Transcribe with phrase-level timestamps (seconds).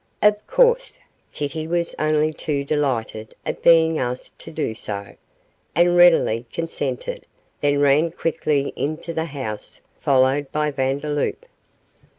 [0.23, 0.99] Of course,
[1.31, 5.13] Kitty was only too delighted at being asked to do so,
[5.75, 7.27] and readily consented,
[7.59, 11.45] then ran quickly into the house, followed by Vandeloup.